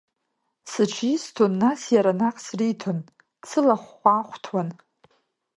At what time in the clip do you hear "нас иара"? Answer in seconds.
1.61-2.11